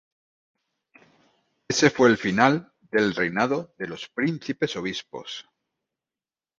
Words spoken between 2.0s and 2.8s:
el final